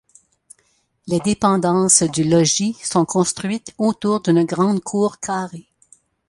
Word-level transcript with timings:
Les 1.05 1.19
dépendances 1.19 2.01
du 2.01 2.23
logis 2.23 2.73
sont 2.83 3.05
construites 3.05 3.71
autour 3.77 4.19
d'une 4.19 4.45
grande 4.45 4.79
cour 4.81 5.19
carrée. 5.19 5.67